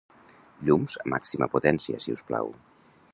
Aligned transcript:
Llums 0.69 0.95
a 1.03 1.05
màxima 1.15 1.49
potència, 1.57 2.03
si 2.07 2.17
us 2.19 2.25
plau. 2.31 2.51